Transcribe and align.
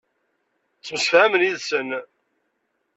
Ttemsefhamen 0.77 1.43
yid-sen. 1.47 1.89